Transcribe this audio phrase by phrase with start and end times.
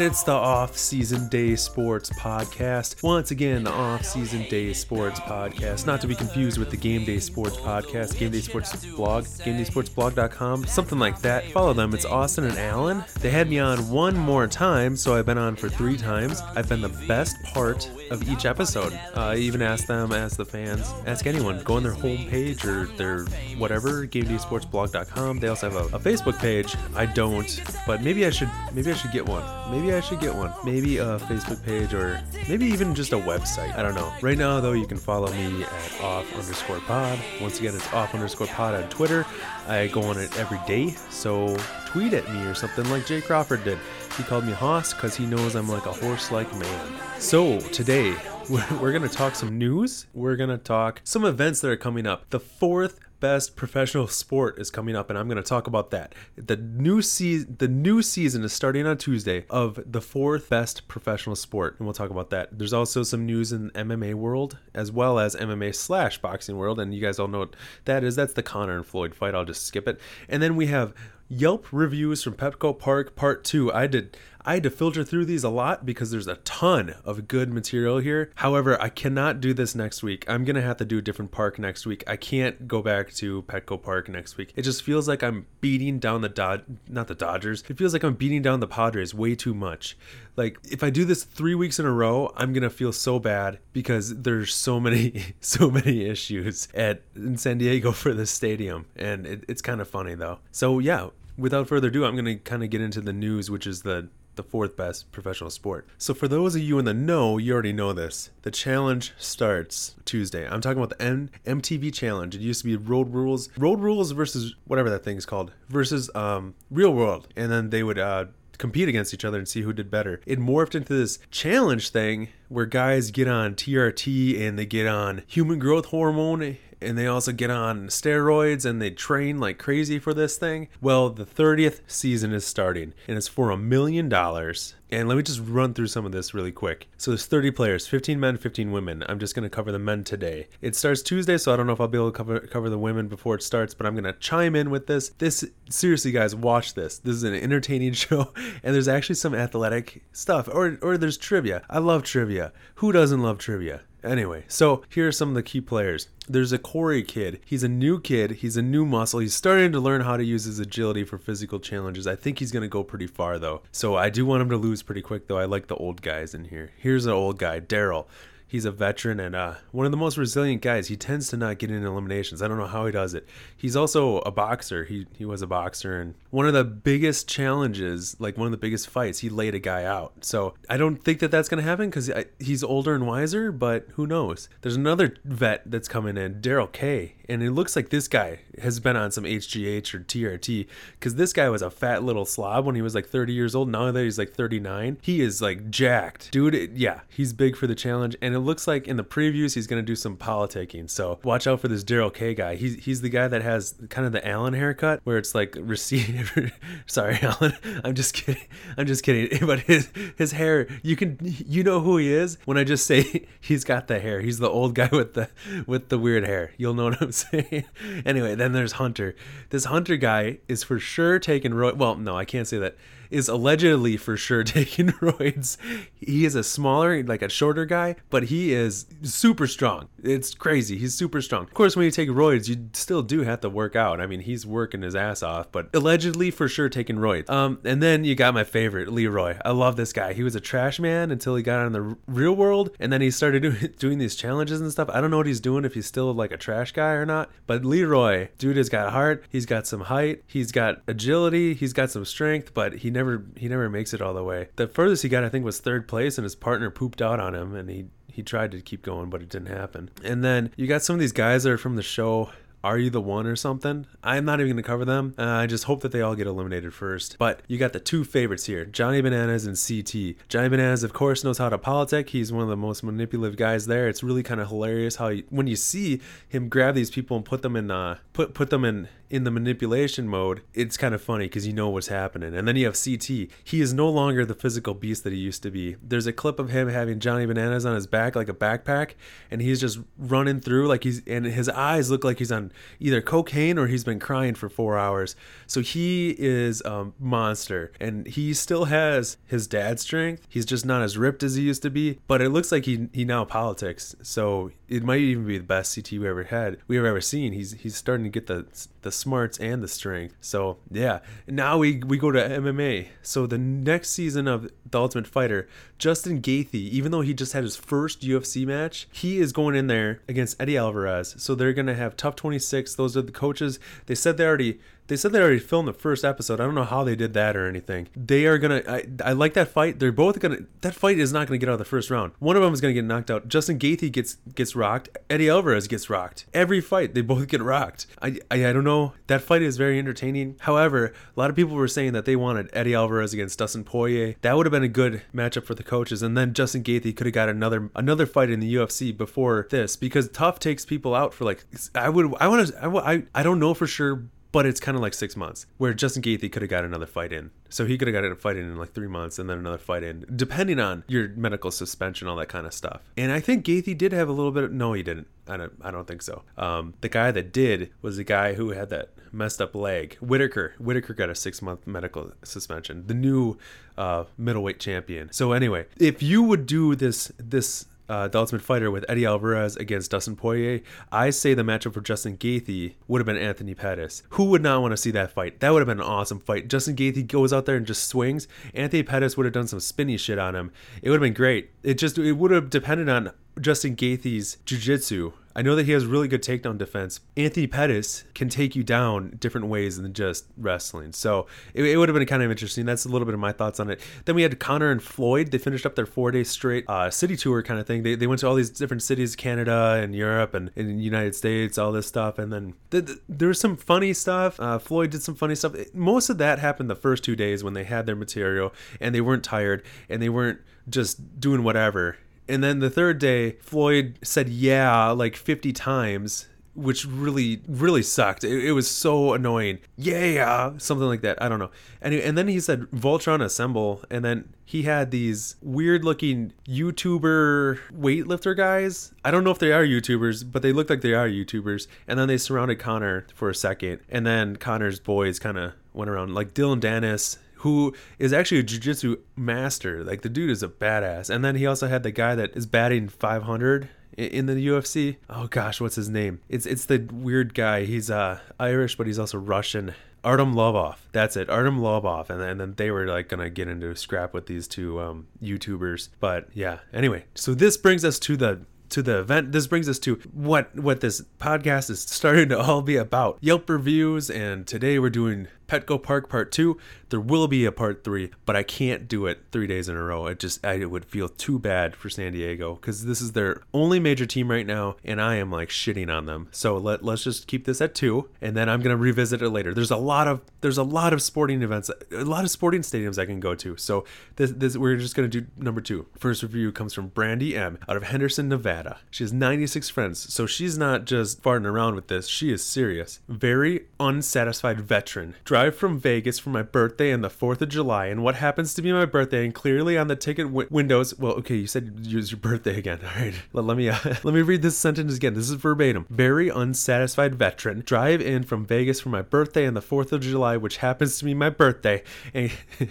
[0.00, 3.02] And it's the Off Season Day Sports Podcast.
[3.02, 5.86] Once again, the Off Season Day Sports Podcast.
[5.86, 10.64] Not to be confused with the Game Day Sports Podcast, Game Day Sports Blog, GameDaySportsBlog.com,
[10.64, 11.44] something like that.
[11.50, 11.92] Follow them.
[11.92, 13.04] It's Austin and Alan.
[13.20, 16.40] They had me on one more time, so I've been on for three times.
[16.56, 18.94] I've been the best part of each episode.
[19.14, 21.62] Uh, I even asked them, ask the fans, ask anyone.
[21.62, 23.26] Go on their homepage or their
[23.58, 25.40] whatever, GameDaySportsBlog.com.
[25.40, 26.74] They also have a, a Facebook page.
[26.96, 28.50] I don't, but maybe I should.
[28.72, 29.42] Maybe I should get one.
[29.70, 30.52] Maybe I should get one.
[30.64, 33.74] Maybe a Facebook page or maybe even just a website.
[33.76, 34.12] I don't know.
[34.22, 37.18] Right now, though, you can follow me at off underscore pod.
[37.40, 39.26] Once again, it's off underscore pod on Twitter.
[39.68, 43.64] I go on it every day, so tweet at me or something like Jay Crawford
[43.64, 43.78] did.
[44.16, 47.00] He called me Hoss because he knows I'm like a horse like man.
[47.18, 48.14] So today,
[48.50, 50.06] we're, going to talk some news.
[50.14, 52.28] We're going to talk some events that are coming up.
[52.30, 56.14] The fourth best professional sport is coming up and I'm going to talk about that.
[56.36, 61.36] The new season the new season is starting on Tuesday of the fourth best professional
[61.36, 62.58] sport and we'll talk about that.
[62.58, 66.94] There's also some news in MMA world as well as MMA slash boxing world and
[66.94, 68.16] you guys all know what that is.
[68.16, 69.34] That's the Conor and Floyd fight.
[69.34, 70.00] I'll just skip it.
[70.28, 70.94] And then we have
[71.32, 73.72] Yelp reviews from Petco Park Part 2.
[73.72, 77.28] I did I had to filter through these a lot because there's a ton of
[77.28, 78.30] good material here.
[78.36, 80.24] However, I cannot do this next week.
[80.28, 82.02] I'm going to have to do a different park next week.
[82.06, 84.52] I can't go back to Petco Park next week.
[84.56, 87.62] It just feels like I'm beating down the Dod not the Dodgers.
[87.68, 89.96] It feels like I'm beating down the Padres way too much.
[90.36, 93.18] Like if I do this 3 weeks in a row, I'm going to feel so
[93.18, 98.86] bad because there's so many so many issues at in San Diego for this stadium
[98.96, 100.38] and it, it's kind of funny though.
[100.50, 103.66] So yeah, without further ado, I'm going to kind of get into the news, which
[103.66, 104.08] is the
[104.40, 105.86] the fourth best professional sport.
[105.98, 108.30] So for those of you in the know, you already know this.
[108.40, 110.48] The challenge starts Tuesday.
[110.48, 112.34] I'm talking about the N- MTV challenge.
[112.34, 116.54] It used to be Road Rules, Road Rules versus whatever that thing's called, versus um,
[116.70, 118.26] Real World, and then they would uh,
[118.56, 120.22] compete against each other and see who did better.
[120.24, 125.22] It morphed into this challenge thing where guys get on TRT and they get on
[125.28, 130.14] human growth hormone and they also get on steroids and they train like crazy for
[130.14, 130.68] this thing.
[130.80, 134.74] Well, the 30th season is starting and it's for a million dollars.
[134.92, 136.88] And let me just run through some of this really quick.
[136.96, 139.04] So there's 30 players, 15 men, 15 women.
[139.08, 140.48] I'm just going to cover the men today.
[140.60, 142.78] It starts Tuesday, so I don't know if I'll be able to cover cover the
[142.78, 145.10] women before it starts, but I'm going to chime in with this.
[145.10, 146.98] This seriously guys, watch this.
[146.98, 148.32] This is an entertaining show
[148.64, 151.62] and there's actually some athletic stuff or or there's trivia.
[151.70, 152.39] I love trivia.
[152.76, 153.82] Who doesn't love trivia?
[154.02, 156.08] Anyway, so here are some of the key players.
[156.26, 157.40] There's a Corey kid.
[157.44, 158.30] He's a new kid.
[158.30, 159.20] He's a new muscle.
[159.20, 162.06] He's starting to learn how to use his agility for physical challenges.
[162.06, 163.62] I think he's going to go pretty far, though.
[163.72, 165.38] So I do want him to lose pretty quick, though.
[165.38, 166.70] I like the old guys in here.
[166.78, 168.06] Here's an old guy, Daryl.
[168.50, 170.88] He's a veteran and uh, one of the most resilient guys.
[170.88, 172.42] He tends to not get in eliminations.
[172.42, 173.28] I don't know how he does it.
[173.56, 174.84] He's also a boxer.
[174.86, 178.58] He he was a boxer, and one of the biggest challenges, like one of the
[178.58, 180.24] biggest fights, he laid a guy out.
[180.24, 183.52] So I don't think that that's to happen because he's older and wiser.
[183.52, 184.48] But who knows?
[184.62, 188.80] There's another vet that's coming in, Daryl K, and it looks like this guy has
[188.80, 190.66] been on some HGH or TRT
[190.98, 193.68] because this guy was a fat little slob when he was like 30 years old.
[193.68, 196.76] Now that he's like 39, he is like jacked, dude.
[196.76, 199.82] Yeah, he's big for the challenge, and it looks like in the previews he's going
[199.82, 200.88] to do some politicking.
[200.90, 202.56] So watch out for this Daryl K guy.
[202.56, 206.32] He's he's the guy that has kind of the Alan haircut where it's like receive.
[206.86, 207.52] Sorry, Alan.
[207.84, 208.46] I'm just kidding.
[208.76, 209.38] I'm just kidding.
[209.50, 213.26] But his his hair, you can you know who he is when I just say
[213.40, 214.20] he's got the hair.
[214.20, 215.28] He's the old guy with the
[215.66, 216.52] with the weird hair.
[216.56, 217.64] You'll know what I'm saying.
[218.04, 219.16] Anyway, then there's Hunter.
[219.48, 221.72] This Hunter guy is for sure taking Roy.
[221.72, 222.76] Well, no, I can't say that
[223.10, 225.56] is allegedly for sure taking roids.
[225.94, 229.88] He is a smaller, like a shorter guy, but he is super strong.
[230.02, 230.78] It's crazy.
[230.78, 231.44] He's super strong.
[231.44, 234.00] Of course, when you take roids, you still do have to work out.
[234.00, 237.28] I mean, he's working his ass off, but allegedly for sure taking roids.
[237.28, 239.36] Um, and then you got my favorite, Leroy.
[239.44, 240.12] I love this guy.
[240.12, 243.10] He was a trash man until he got on the real world, and then he
[243.10, 244.88] started doing, doing these challenges and stuff.
[244.92, 247.30] I don't know what he's doing if he's still like a trash guy or not,
[247.46, 249.24] but Leroy, dude has got heart.
[249.28, 250.22] He's got some height.
[250.26, 251.54] He's got agility.
[251.54, 252.99] He's got some strength, but he never
[253.36, 254.48] he never makes it all the way.
[254.56, 257.34] The furthest he got, I think, was third place, and his partner pooped out on
[257.34, 259.90] him, and he he tried to keep going, but it didn't happen.
[260.04, 262.30] And then you got some of these guys that are from the show.
[262.62, 263.86] Are you the one or something?
[264.04, 265.14] I'm not even going to cover them.
[265.16, 267.16] Uh, I just hope that they all get eliminated first.
[267.18, 270.28] But you got the two favorites here Johnny Bananas and CT.
[270.28, 272.10] Johnny Bananas, of course, knows how to politic.
[272.10, 273.88] He's one of the most manipulative guys there.
[273.88, 277.24] It's really kind of hilarious how, he, when you see him grab these people and
[277.24, 281.02] put them in, uh, put, put them in, in the manipulation mode, it's kind of
[281.02, 282.34] funny because you know what's happening.
[282.34, 283.08] And then you have CT.
[283.42, 285.76] He is no longer the physical beast that he used to be.
[285.82, 288.92] There's a clip of him having Johnny Bananas on his back like a backpack,
[289.30, 293.02] and he's just running through like he's and his eyes look like he's on either
[293.02, 295.16] cocaine or he's been crying for four hours.
[295.46, 300.26] So he is a monster, and he still has his dad's strength.
[300.28, 302.88] He's just not as ripped as he used to be, but it looks like he
[302.92, 303.96] he now politics.
[304.02, 307.32] So it might even be the best CT we ever had, we have ever seen.
[307.32, 308.46] He's he's starting to get the
[308.82, 310.14] the smarts and the strength.
[310.20, 312.88] So yeah, now we we go to MMA.
[313.02, 315.48] So the next season of the Ultimate Fighter,
[315.78, 319.66] Justin Gaethje, even though he just had his first UFC match, he is going in
[319.66, 321.14] there against Eddie Alvarez.
[321.18, 322.74] So they're gonna have TUF 26.
[322.74, 323.58] Those are the coaches.
[323.86, 326.40] They said they already they said they already filmed the first episode.
[326.40, 327.86] I don't know how they did that or anything.
[327.94, 328.60] They are gonna.
[328.66, 329.78] I, I like that fight.
[329.78, 330.38] They're both gonna.
[330.62, 332.10] That fight is not gonna get out of the first round.
[332.18, 333.28] One of them is gonna get knocked out.
[333.28, 334.88] Justin Gaethje gets gets rocked.
[335.08, 336.26] Eddie Alvarez gets rocked.
[336.34, 337.86] Every fight they both get rocked.
[338.02, 338.94] I I, I don't know.
[339.06, 340.34] That fight is very entertaining.
[340.40, 344.16] However, a lot of people were saying that they wanted Eddie Alvarez against Dustin Poirier.
[344.22, 346.02] That would have been a good matchup for the coaches.
[346.02, 349.76] And then Justin Gaethje could have got another another fight in the UFC before this
[349.76, 351.44] because TUF takes people out for like
[351.76, 354.02] I would I want to I, I I don't know for sure
[354.32, 357.12] but it's kind of like six months where Justin Gaethje could have got another fight
[357.12, 357.30] in.
[357.48, 359.58] So he could have got a fight in in like three months and then another
[359.58, 362.82] fight in, depending on your medical suspension, all that kind of stuff.
[362.96, 364.44] And I think Gaethje did have a little bit.
[364.44, 365.08] Of, no, he didn't.
[365.28, 365.52] I don't.
[365.62, 366.22] I don't think so.
[366.36, 369.96] Um, the guy that did was the guy who had that messed up leg.
[370.00, 370.54] Whittaker.
[370.58, 372.86] Whittaker got a six month medical suspension.
[372.86, 373.36] The new
[373.76, 375.12] uh, middleweight champion.
[375.12, 379.56] So anyway, if you would do this this uh, the Ultimate Fighter with Eddie Alvarez
[379.56, 380.60] against Dustin Poirier,
[380.92, 384.04] I say the matchup for Justin Gaethje would have been Anthony Pettis.
[384.10, 385.40] Who would not want to see that fight?
[385.40, 386.48] That would have been an awesome fight.
[386.48, 388.28] Justin Gaethje goes out there and just swings.
[388.54, 390.52] Anthony Pettis would have done some spinny shit on him.
[390.82, 391.50] It would have been great.
[391.64, 395.86] It just it would have depended on Justin Gaethje's jiu-jitsu I know that he has
[395.86, 397.00] really good takedown defense.
[397.16, 400.92] Anthony Pettis can take you down different ways than just wrestling.
[400.92, 402.66] So it, it, would have been kind of interesting.
[402.66, 403.80] That's a little bit of my thoughts on it.
[404.06, 405.30] Then we had Conor and Floyd.
[405.30, 407.84] They finished up their four day straight uh, city tour kind of thing.
[407.84, 411.14] They, they went to all these different cities, Canada and Europe and in the United
[411.14, 412.18] States, all this stuff.
[412.18, 414.40] And then th- th- there was some funny stuff.
[414.40, 415.54] Uh, Floyd did some funny stuff.
[415.72, 419.00] Most of that happened the first two days when they had their material and they
[419.00, 421.96] weren't tired and they weren't just doing whatever
[422.30, 428.24] and then the third day, Floyd said yeah like 50 times, which really, really sucked.
[428.24, 429.58] It, it, was so annoying.
[429.76, 431.20] Yeah, something like that.
[431.22, 431.50] I don't know.
[431.80, 437.58] And, and then he said Voltron Assemble, and then he had these weird looking YouTuber
[437.72, 438.92] weightlifter guys.
[439.04, 441.66] I don't know if they are YouTubers, but they look like they are YouTubers.
[441.86, 445.90] And then they surrounded Conor for a second, and then Conor's boys kind of went
[445.90, 449.82] around like Dillon Danis who is actually a jiu-jitsu master.
[449.84, 451.10] Like the dude is a badass.
[451.10, 454.96] And then he also had the guy that is batting 500 in the UFC.
[455.08, 456.20] Oh gosh, what's his name?
[456.28, 457.64] It's it's the weird guy.
[457.64, 459.74] He's uh Irish, but he's also Russian.
[460.02, 460.76] Artem Lobov.
[460.92, 461.28] That's it.
[461.28, 462.08] Artem Lobov.
[462.08, 465.08] And, and then they were like gonna get into a scrap with these two um,
[465.22, 465.90] YouTubers.
[466.00, 466.60] But yeah.
[466.72, 468.40] Anyway, so this brings us to the
[468.70, 469.32] to the event.
[469.32, 473.18] This brings us to what what this podcast is starting to all be about.
[473.20, 476.56] Yelp reviews, and today we're doing Petco Park Part 2.
[476.90, 479.82] There will be a Part 3, but I can't do it three days in a
[479.82, 480.06] row.
[480.06, 483.78] It just, I would feel too bad for San Diego because this is their only
[483.78, 486.28] major team right now, and I am like shitting on them.
[486.32, 489.30] So let, let's just keep this at two, and then I'm going to revisit it
[489.30, 489.54] later.
[489.54, 492.98] There's a lot of, there's a lot of sporting events, a lot of sporting stadiums
[492.98, 493.56] I can go to.
[493.56, 493.84] So
[494.16, 495.86] this, this we're just going to do number two.
[495.96, 498.80] First review comes from Brandy M out of Henderson, Nevada.
[498.90, 502.08] She has 96 friends, so she's not just farting around with this.
[502.08, 502.98] She is serious.
[503.08, 505.14] Very unsatisfied veteran.
[505.24, 508.62] Drive from Vegas for my birthday and the 4th of July, and what happens to
[508.62, 511.94] be my birthday, and clearly on the ticket w- windows, well, okay, you said it
[511.94, 512.78] was your birthday again.
[512.82, 515.12] All right, let, let me uh, let me read this sentence again.
[515.12, 515.84] This is verbatim.
[515.90, 517.62] Very unsatisfied veteran.
[517.66, 521.04] Drive in from Vegas for my birthday and the 4th of July, which happens to
[521.04, 521.82] be my birthday.
[522.14, 522.32] And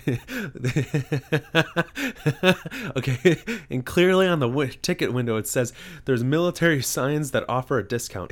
[2.98, 3.38] okay,
[3.70, 5.72] and clearly on the w- ticket window it says
[6.06, 8.32] there's military signs that offer a discount.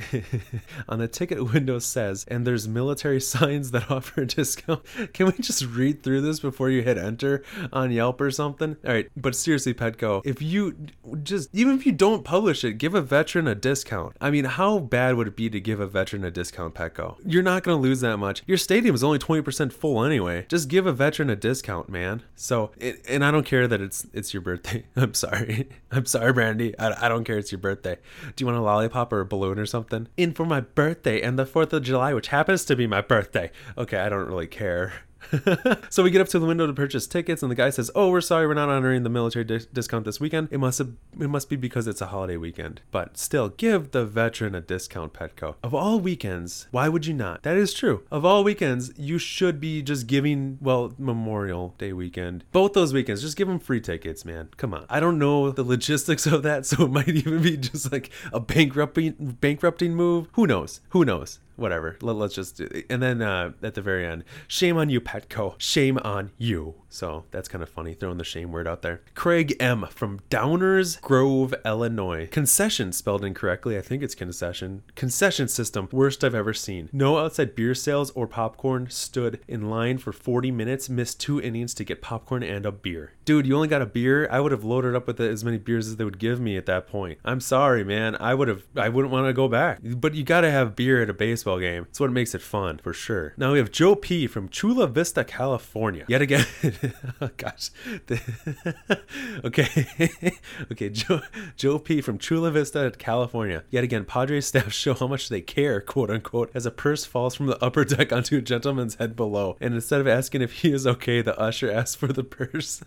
[0.88, 4.82] on the ticket window says, and there's military signs that offer a discount.
[5.12, 8.76] Can we just read through this before you hit enter on Yelp or something?
[8.86, 10.76] All right, but seriously, Petco, if you
[11.22, 14.16] just even if you don't publish it, give a veteran a discount.
[14.20, 17.16] I mean, how bad would it be to give a veteran a discount, Petco?
[17.24, 18.42] You're not going to lose that much.
[18.46, 20.46] Your stadium is only 20% full anyway.
[20.48, 22.22] Just give a veteran a discount, man.
[22.36, 22.70] So,
[23.08, 24.84] and I don't care that it's it's your birthday.
[24.96, 25.68] I'm sorry.
[25.90, 26.78] I'm sorry, Brandy.
[26.78, 27.98] I, I don't care it's your birthday.
[28.36, 30.08] Do you want a lollipop or a balloon or something?
[30.16, 33.50] In for my birthday and the 4th of July, which happens to be my birthday.
[33.76, 34.92] Okay, I don't really care.
[35.90, 38.10] so we get up to the window to purchase tickets, and the guy says, "Oh,
[38.10, 40.48] we're sorry, we're not honoring the military di- discount this weekend.
[40.50, 42.80] It must have, it must be because it's a holiday weekend.
[42.90, 45.56] But still, give the veteran a discount, Petco.
[45.62, 47.42] Of all weekends, why would you not?
[47.42, 48.02] That is true.
[48.10, 53.22] Of all weekends, you should be just giving, well, Memorial Day weekend, both those weekends,
[53.22, 54.48] just give them free tickets, man.
[54.56, 54.86] Come on.
[54.88, 58.40] I don't know the logistics of that, so it might even be just like a
[58.40, 60.28] bankrupting bankrupting move.
[60.32, 60.80] Who knows?
[60.90, 61.40] Who knows?
[61.58, 61.96] Whatever.
[62.00, 62.86] Let, us just do it.
[62.88, 65.54] And then uh, at the very end, shame on you, Petco.
[65.58, 66.74] Shame on you.
[66.88, 69.02] So that's kind of funny, throwing the shame word out there.
[69.14, 69.86] Craig M.
[69.90, 72.28] from Downers Grove, Illinois.
[72.30, 73.76] Concession spelled incorrectly.
[73.76, 74.82] I think it's concession.
[74.94, 76.88] Concession system, worst I've ever seen.
[76.92, 78.88] No outside beer sales or popcorn.
[78.90, 83.12] Stood in line for 40 minutes, missed two innings to get popcorn and a beer.
[83.24, 84.26] Dude, you only got a beer?
[84.30, 86.66] I would have loaded up with as many beers as they would give me at
[86.66, 87.18] that point.
[87.24, 88.16] I'm sorry, man.
[88.18, 89.80] I would have, I wouldn't want to go back.
[89.82, 91.86] But you got to have beer at a baseball game.
[91.88, 93.32] It's what makes it fun, for sure.
[93.38, 94.26] Now we have Joe P.
[94.26, 96.04] from Chula Vista, California.
[96.08, 96.44] Yet again,
[97.22, 97.70] oh gosh.
[99.44, 99.88] okay.
[100.72, 101.22] okay, Joe,
[101.56, 103.64] Joe P from Chula Vista, California.
[103.70, 107.34] Yet again, Padres staff show how much they care, quote unquote, as a purse falls
[107.34, 109.56] from the upper deck onto a gentleman's head below.
[109.60, 112.82] And instead of asking if he is okay, the usher asks for the purse.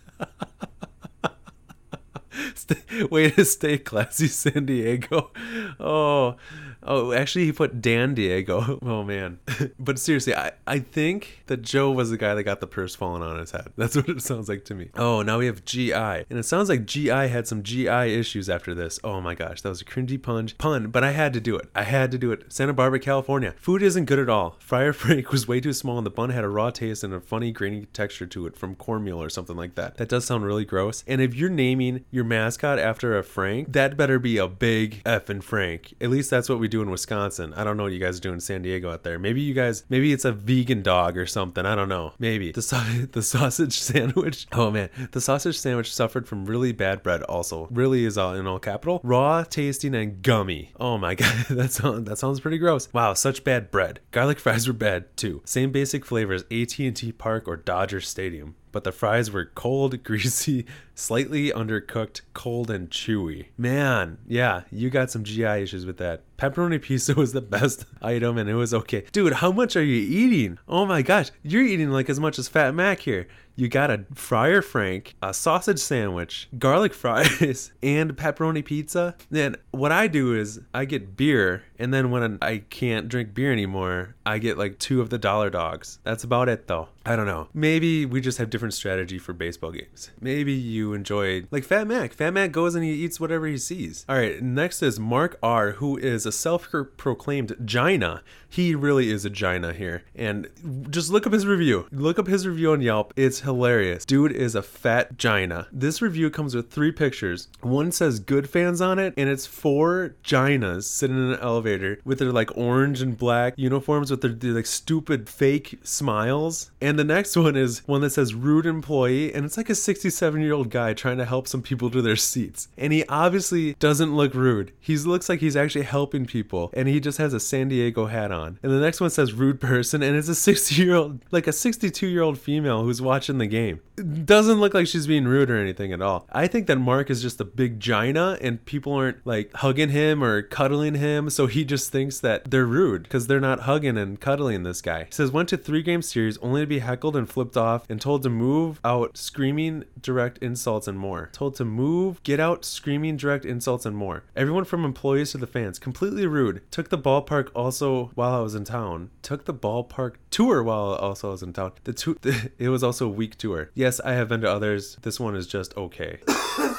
[2.54, 5.30] Stay, way to stay classy, San Diego.
[5.78, 6.36] Oh,
[6.82, 8.78] oh, actually, he put Dan Diego.
[8.92, 9.38] Oh man,
[9.78, 13.22] but seriously, I I think that Joe was the guy that got the purse falling
[13.22, 13.72] on his head.
[13.76, 14.90] That's what it sounds like to me.
[14.96, 18.74] Oh, now we have GI, and it sounds like GI had some GI issues after
[18.74, 18.98] this.
[19.02, 21.70] Oh my gosh, that was a cringy punch pun, but I had to do it.
[21.74, 22.52] I had to do it.
[22.52, 23.54] Santa Barbara, California.
[23.56, 24.56] Food isn't good at all.
[24.58, 27.20] Friar Frank was way too small, and the bun had a raw taste and a
[27.20, 29.96] funny grainy texture to it from cornmeal or something like that.
[29.96, 31.04] That does sound really gross.
[31.06, 35.22] And if you're naming your mascot after a Frank, that better be a big f
[35.22, 35.94] effing Frank.
[36.00, 37.52] At least that's what we do in Wisconsin.
[37.54, 39.18] I don't know what you guys do in San Diego out there.
[39.18, 41.64] Maybe you guys, maybe it's a vegan dog or something.
[41.64, 42.12] I don't know.
[42.18, 44.46] Maybe the the sausage sandwich.
[44.62, 47.22] Oh man, the sausage sandwich suffered from really bad bread.
[47.22, 49.00] Also, really is all in all capital.
[49.02, 50.72] Raw, tasting, and gummy.
[50.78, 52.92] Oh my god, that sounds that sounds pretty gross.
[52.92, 54.00] Wow, such bad bread.
[54.10, 55.42] Garlic fries were bad too.
[55.44, 56.44] Same basic flavors.
[56.50, 62.90] AT&T Park or Dodger Stadium but the fries were cold, greasy, slightly undercooked, cold, and
[62.90, 63.46] chewy.
[63.56, 66.22] Man, yeah, you got some GI issues with that.
[66.38, 69.04] Pepperoni pizza was the best item and it was okay.
[69.12, 70.58] Dude, how much are you eating?
[70.66, 73.28] Oh my gosh, you're eating like as much as Fat Mac here.
[73.54, 79.14] You got a Friar Frank, a sausage sandwich, garlic fries, and pepperoni pizza.
[79.30, 83.52] Then what I do is I get beer, and then when I can't drink beer
[83.52, 85.98] anymore, I get like two of the dollar dogs.
[86.04, 86.88] That's about it though.
[87.04, 87.48] I don't know.
[87.52, 90.12] Maybe we just have different strategy for baseball games.
[90.20, 92.12] Maybe you enjoy like Fat Mac.
[92.12, 94.06] Fat Mac goes and he eats whatever he sees.
[94.08, 98.22] All right, next is Mark R, who is a self-proclaimed Gina.
[98.48, 100.04] He really is a Gina here.
[100.14, 100.48] And
[100.90, 101.88] just look up his review.
[101.90, 103.12] Look up his review on Yelp.
[103.16, 104.04] It's hilarious.
[104.04, 105.66] Dude is a fat Gina.
[105.72, 107.48] This review comes with three pictures.
[107.62, 111.71] One says good fans on it, and it's four Ginas sitting in an elevator
[112.04, 116.70] with their like orange and black uniforms with their, their like stupid fake smiles.
[116.80, 120.40] And the next one is one that says rude employee, and it's like a 67
[120.40, 122.68] year old guy trying to help some people to their seats.
[122.76, 124.72] And he obviously doesn't look rude.
[124.80, 128.32] He looks like he's actually helping people, and he just has a San Diego hat
[128.32, 128.58] on.
[128.62, 131.52] And the next one says rude person, and it's a 60 year old, like a
[131.52, 133.80] 62 year old female who's watching the game.
[133.96, 136.26] It doesn't look like she's being rude or anything at all.
[136.32, 140.22] I think that Mark is just a big Gina, and people aren't like hugging him
[140.22, 144.20] or cuddling him, so he just thinks that they're rude because they're not hugging and
[144.20, 145.04] cuddling this guy.
[145.04, 148.00] He says went to three game series only to be heckled and flipped off and
[148.00, 151.30] told to move out, screaming direct insults and more.
[151.32, 154.24] Told to move, get out, screaming direct insults and more.
[154.36, 156.62] Everyone from employees to the fans, completely rude.
[156.70, 159.10] Took the ballpark also while I was in town.
[159.22, 161.72] Took the ballpark tour while also I was in town.
[161.84, 162.18] The two,
[162.58, 163.70] it was also a week tour.
[163.74, 164.96] Yes, I have been to others.
[165.02, 166.20] This one is just okay.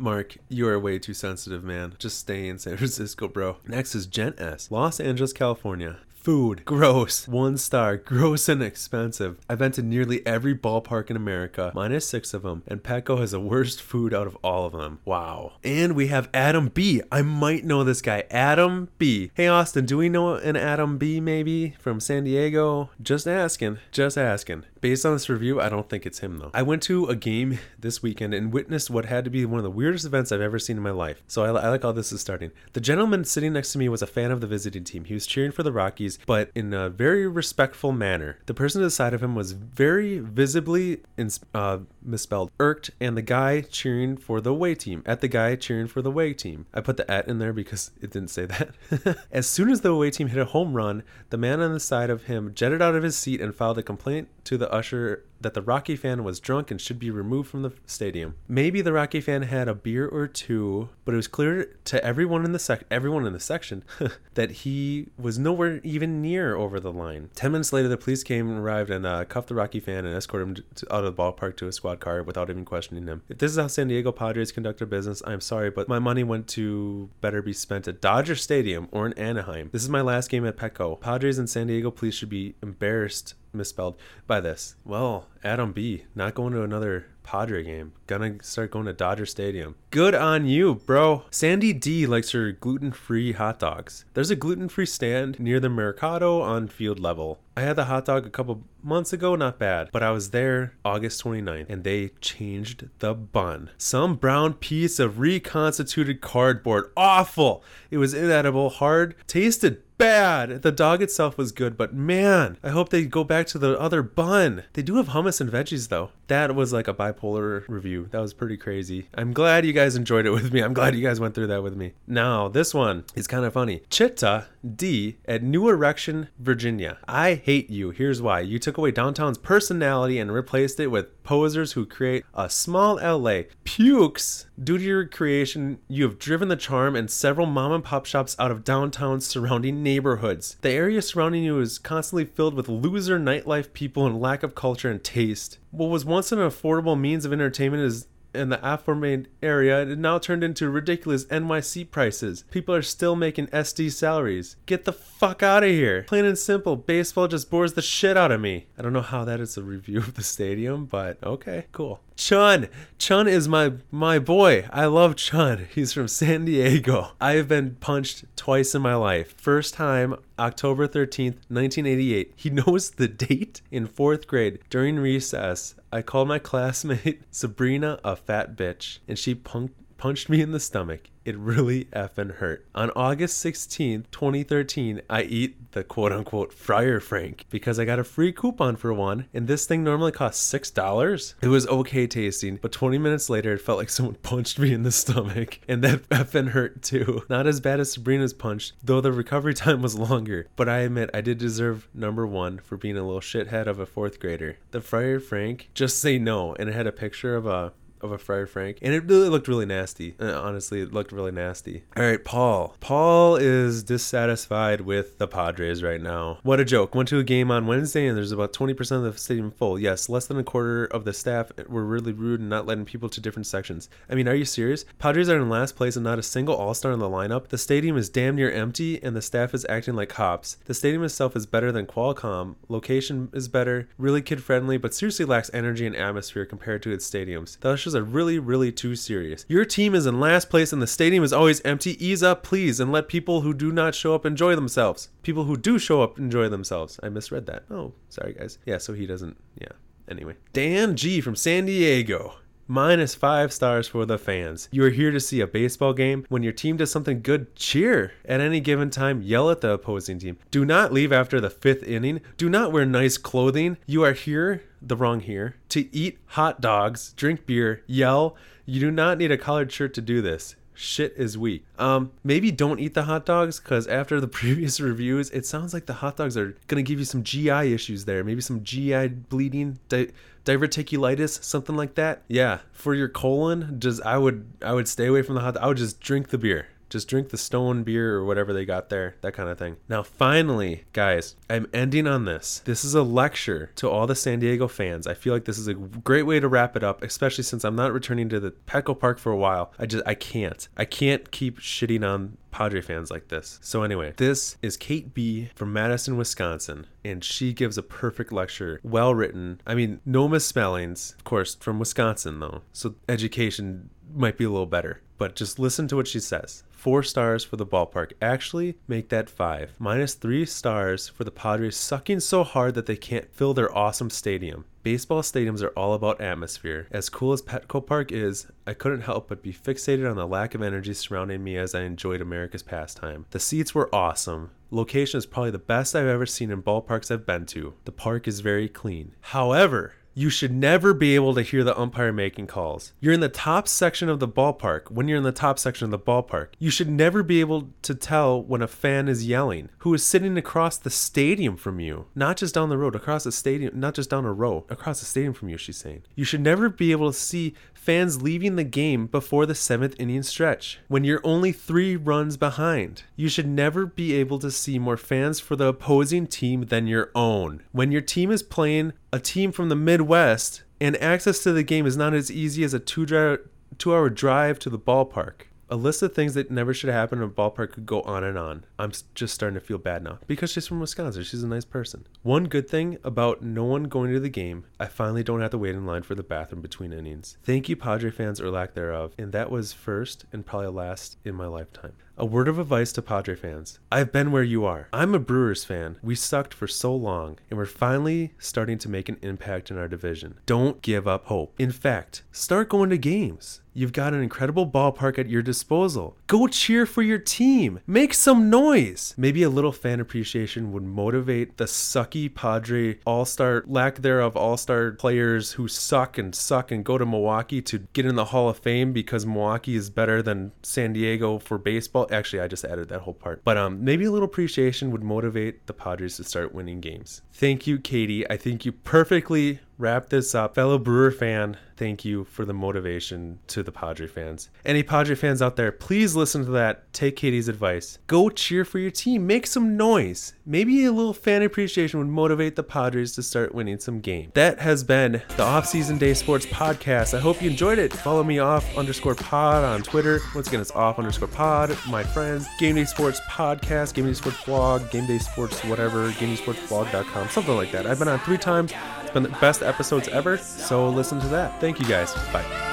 [0.00, 1.94] Mark, you are way too sensitive, man.
[1.98, 3.56] Just stay in San Francisco, bro.
[3.66, 5.98] Next is Gent S, Los Angeles, California.
[6.28, 7.26] Food, gross.
[7.26, 9.38] One star, gross and expensive.
[9.48, 13.30] I've been to nearly every ballpark in America, minus six of them, and Petco has
[13.30, 14.98] the worst food out of all of them.
[15.06, 15.52] Wow.
[15.64, 17.00] And we have Adam B.
[17.10, 19.30] I might know this guy, Adam B.
[19.32, 22.90] Hey, Austin, do we know an Adam B maybe from San Diego?
[23.00, 24.64] Just asking, just asking.
[24.80, 26.50] Based on this review, I don't think it's him though.
[26.54, 29.64] I went to a game this weekend and witnessed what had to be one of
[29.64, 31.22] the weirdest events I've ever seen in my life.
[31.26, 32.52] So I, I like how this is starting.
[32.74, 35.04] The gentleman sitting next to me was a fan of the visiting team.
[35.04, 38.38] He was cheering for the Rockies But in a very respectful manner.
[38.46, 43.16] The person to the side of him was very visibly ins- uh, misspelled, irked, and
[43.16, 45.02] the guy cheering for the away team.
[45.06, 46.66] At the guy cheering for the away team.
[46.74, 49.26] I put the at in there because it didn't say that.
[49.32, 52.10] as soon as the away team hit a home run, the man on the side
[52.10, 55.54] of him jetted out of his seat and filed a complaint to the usher that
[55.54, 58.34] the Rocky fan was drunk and should be removed from the stadium.
[58.48, 62.44] Maybe the Rocky fan had a beer or two, but it was clear to everyone
[62.44, 63.84] in the sec everyone in the section
[64.34, 67.30] that he was nowhere even near over the line.
[67.34, 70.16] Ten minutes later, the police came and arrived and uh, cuffed the Rocky fan and
[70.16, 73.22] escorted him to, out of the ballpark to a squad car without even questioning him.
[73.28, 76.24] If this is how San Diego Padres conduct their business, I'm sorry, but my money
[76.24, 79.70] went to better be spent at Dodger Stadium or in Anaheim.
[79.72, 81.00] This is my last game at Petco.
[81.00, 84.76] Padres and San Diego police should be embarrassed misspelled by this.
[84.84, 87.92] Well, Adam B, not going to another Padre game.
[88.06, 89.74] Gonna start going to Dodger Stadium.
[89.90, 91.24] Good on you, bro.
[91.30, 94.06] Sandy D likes her gluten free hot dogs.
[94.14, 97.38] There's a gluten free stand near the Mercado on field level.
[97.54, 100.72] I had the hot dog a couple months ago, not bad, but I was there
[100.86, 103.68] August 29th and they changed the bun.
[103.76, 106.90] Some brown piece of reconstituted cardboard.
[106.96, 107.62] Awful.
[107.90, 110.62] It was inedible, hard, tasted bad.
[110.62, 114.02] The dog itself was good, but man, I hope they go back to the other
[114.02, 114.64] bun.
[114.72, 116.10] They do have hummus and veggies though.
[116.28, 118.08] That was like a bipolar review.
[118.10, 119.08] That was pretty crazy.
[119.14, 120.60] I'm glad you guys enjoyed it with me.
[120.60, 121.94] I'm glad you guys went through that with me.
[122.06, 123.82] Now, this one is kind of funny.
[123.90, 126.98] Chitta D at New Erection, Virginia.
[127.08, 127.90] I hate you.
[127.90, 128.40] Here's why.
[128.40, 133.42] You took away downtown's personality and replaced it with posers who create a small LA.
[133.64, 134.46] Pukes.
[134.62, 138.36] Due to your creation, you have driven the charm and several mom and pop shops
[138.38, 140.58] out of downtown's surrounding neighborhoods.
[140.60, 144.90] The area surrounding you is constantly filled with loser nightlife people and lack of culture
[144.90, 145.58] and taste.
[145.70, 150.18] What was once an affordable means of entertainment is in the aforementioned area it now
[150.18, 152.44] turned into ridiculous NYC prices.
[152.50, 154.56] People are still making SD salaries.
[154.66, 156.02] Get the fuck out of here.
[156.02, 158.66] Plain and simple, baseball just bores the shit out of me.
[158.78, 162.00] I don't know how that is a review of the stadium, but okay, cool.
[162.18, 162.68] Chun.
[162.98, 164.66] Chun is my my boy.
[164.72, 165.68] I love Chun.
[165.72, 167.12] He's from San Diego.
[167.20, 169.34] I have been punched twice in my life.
[169.40, 172.32] First time October 13th, 1988.
[172.34, 175.76] He knows the date in 4th grade during recess.
[175.92, 180.60] I called my classmate Sabrina a fat bitch and she punked punched me in the
[180.60, 181.10] stomach.
[181.24, 182.64] It really effing hurt.
[182.74, 188.04] On August 16th, 2013, I eat the quote unquote Friar Frank because I got a
[188.04, 191.34] free coupon for one, and this thing normally costs $6.
[191.42, 194.84] It was okay tasting, but 20 minutes later, it felt like someone punched me in
[194.84, 197.24] the stomach, and that effing hurt too.
[197.28, 201.10] Not as bad as Sabrina's punch, though the recovery time was longer, but I admit
[201.12, 204.56] I did deserve number one for being a little shithead of a fourth grader.
[204.70, 208.18] The Friar Frank, just say no, and it had a picture of a of a
[208.18, 210.14] fried frank and it really looked really nasty.
[210.20, 211.84] Uh, honestly it looked really nasty.
[211.96, 212.76] All right paul.
[212.80, 216.38] Paul is dissatisfied with the padres right now.
[216.42, 216.94] What a joke.
[216.94, 219.78] Went to a game on wednesday and there's about 20% of the stadium full.
[219.78, 223.08] Yes less than a quarter of the staff were really rude and not letting people
[223.08, 223.88] to different sections.
[224.08, 224.84] I mean are you serious?
[224.98, 227.48] Padres are in last place and not a single all-star in the lineup.
[227.48, 230.56] The stadium is damn near empty and the staff is acting like cops.
[230.66, 232.56] The stadium itself is better than qualcomm.
[232.68, 233.88] Location is better.
[233.98, 237.58] Really kid friendly but seriously lacks energy and atmosphere compared to its stadiums.
[237.60, 239.44] Thus are really, really too serious.
[239.48, 242.02] Your team is in last place and the stadium is always empty.
[242.04, 245.08] Ease up, please, and let people who do not show up enjoy themselves.
[245.22, 246.98] People who do show up enjoy themselves.
[247.02, 247.64] I misread that.
[247.70, 248.58] Oh, sorry, guys.
[248.66, 249.36] Yeah, so he doesn't.
[249.60, 249.72] Yeah.
[250.10, 252.36] Anyway, Dan G from San Diego
[252.68, 254.68] minus five stars for the fans.
[254.70, 256.26] You are here to see a baseball game.
[256.28, 258.12] When your team does something good, cheer.
[258.24, 260.38] At any given time, yell at the opposing team.
[260.50, 262.20] Do not leave after the fifth inning.
[262.36, 263.78] Do not wear nice clothing.
[263.86, 268.36] You are here, the wrong here, to eat hot dogs, drink beer, yell.
[268.66, 271.64] You do not need a collared shirt to do this shit is weak.
[271.78, 275.86] Um, maybe don't eat the hot dogs because after the previous reviews, it sounds like
[275.86, 278.22] the hot dogs are gonna give you some GI issues there.
[278.24, 280.10] Maybe some GI bleeding, di-
[280.44, 282.22] diverticulitis, something like that.
[282.28, 285.56] Yeah, for your colon, just I would I would stay away from the hot.
[285.56, 286.68] I would just drink the beer.
[286.88, 289.76] Just drink the stone beer or whatever they got there, that kind of thing.
[289.88, 292.62] Now, finally, guys, I'm ending on this.
[292.64, 295.06] This is a lecture to all the San Diego fans.
[295.06, 297.76] I feel like this is a great way to wrap it up, especially since I'm
[297.76, 299.72] not returning to the Petco Park for a while.
[299.78, 300.68] I just, I can't.
[300.76, 303.58] I can't keep shitting on Padre fans like this.
[303.62, 308.80] So, anyway, this is Kate B from Madison, Wisconsin, and she gives a perfect lecture.
[308.82, 309.60] Well written.
[309.66, 312.62] I mean, no misspellings, of course, from Wisconsin, though.
[312.72, 315.00] So, education might be a little better.
[315.18, 316.62] But just listen to what she says.
[316.70, 318.12] Four stars for the ballpark.
[318.22, 319.72] Actually, make that five.
[319.80, 324.10] Minus three stars for the Padres sucking so hard that they can't fill their awesome
[324.10, 324.64] stadium.
[324.84, 326.86] Baseball stadiums are all about atmosphere.
[326.92, 330.54] As cool as Petco Park is, I couldn't help but be fixated on the lack
[330.54, 333.26] of energy surrounding me as I enjoyed America's pastime.
[333.30, 334.52] The seats were awesome.
[334.70, 337.74] Location is probably the best I've ever seen in ballparks I've been to.
[337.86, 339.16] The park is very clean.
[339.20, 342.92] However, you should never be able to hear the umpire making calls.
[343.00, 344.90] You're in the top section of the ballpark.
[344.90, 347.94] When you're in the top section of the ballpark, you should never be able to
[347.94, 352.36] tell when a fan is yelling who is sitting across the stadium from you, not
[352.36, 355.32] just down the road, across the stadium, not just down a row, across the stadium
[355.32, 356.02] from you, she's saying.
[356.14, 360.22] You should never be able to see fans leaving the game before the seventh inning
[360.22, 363.04] stretch when you're only three runs behind.
[363.16, 367.10] You should never be able to see more fans for the opposing team than your
[367.14, 367.62] own.
[367.72, 371.86] When your team is playing a team from the Midwest and access to the game
[371.86, 373.38] is not as easy as a two, dri-
[373.78, 375.47] two hour drive to the ballpark.
[375.70, 378.38] A list of things that never should happen in a ballpark could go on and
[378.38, 378.64] on.
[378.78, 381.24] I'm just starting to feel bad now because she's from Wisconsin.
[381.24, 382.06] She's a nice person.
[382.22, 385.58] One good thing about no one going to the game, I finally don't have to
[385.58, 387.36] wait in line for the bathroom between innings.
[387.42, 389.12] Thank you, Padre fans or lack thereof.
[389.18, 391.92] And that was first and probably last in my lifetime.
[392.20, 393.78] A word of advice to Padre fans.
[393.92, 394.88] I've been where you are.
[394.92, 395.98] I'm a Brewers fan.
[396.02, 399.86] We sucked for so long, and we're finally starting to make an impact in our
[399.86, 400.40] division.
[400.44, 401.54] Don't give up hope.
[401.60, 403.60] In fact, start going to games.
[403.78, 406.16] You've got an incredible ballpark at your disposal.
[406.26, 407.78] Go cheer for your team.
[407.86, 409.14] Make some noise.
[409.16, 414.56] Maybe a little fan appreciation would motivate the sucky Padre all star, lack thereof, all
[414.56, 418.48] star players who suck and suck and go to Milwaukee to get in the Hall
[418.48, 422.08] of Fame because Milwaukee is better than San Diego for baseball.
[422.10, 423.44] Actually, I just added that whole part.
[423.44, 427.22] But um, maybe a little appreciation would motivate the Padres to start winning games.
[427.32, 428.28] Thank you, Katie.
[428.28, 430.54] I think you perfectly wrap this up.
[430.56, 434.50] Fellow Brewer fan, thank you for the motivation to the Padre fans.
[434.64, 436.92] Any Padre fans out there, please listen to that.
[436.92, 437.98] Take Katie's advice.
[438.08, 439.26] Go cheer for your team.
[439.26, 440.34] Make some noise.
[440.44, 444.32] Maybe a little fan appreciation would motivate the Padres to start winning some games.
[444.34, 447.16] That has been the Off-Season Day Sports Podcast.
[447.16, 447.92] I hope you enjoyed it.
[447.92, 450.20] Follow me off underscore pod on Twitter.
[450.34, 451.76] Once again, it's off underscore pod.
[451.88, 457.28] My friends, Game Day Sports Podcast, Game Day Sports Blog, Game Day Sports whatever, GameDaySportsBlog.com,
[457.28, 457.86] something like that.
[457.86, 458.72] I've been on three times.
[459.08, 461.58] It's been the best episodes ever, so listen to that.
[461.62, 462.12] Thank you guys.
[462.30, 462.67] Bye.